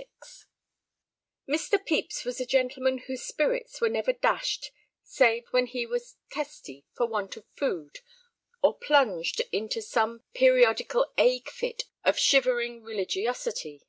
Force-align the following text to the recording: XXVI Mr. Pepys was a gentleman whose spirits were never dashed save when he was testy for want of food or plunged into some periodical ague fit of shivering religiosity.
XXVI 0.00 0.46
Mr. 1.46 1.72
Pepys 1.86 2.24
was 2.24 2.40
a 2.40 2.46
gentleman 2.46 3.00
whose 3.06 3.20
spirits 3.22 3.82
were 3.82 3.88
never 3.90 4.14
dashed 4.14 4.70
save 5.02 5.44
when 5.50 5.66
he 5.66 5.84
was 5.84 6.16
testy 6.30 6.86
for 6.96 7.04
want 7.06 7.36
of 7.36 7.44
food 7.54 7.98
or 8.62 8.78
plunged 8.78 9.42
into 9.52 9.82
some 9.82 10.24
periodical 10.32 11.12
ague 11.18 11.50
fit 11.50 11.82
of 12.02 12.18
shivering 12.18 12.82
religiosity. 12.82 13.82